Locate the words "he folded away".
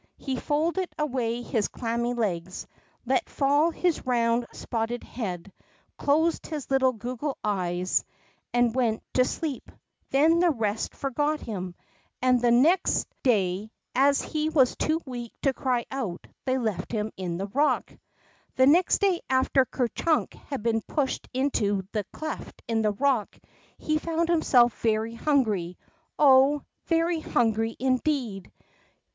0.17-1.43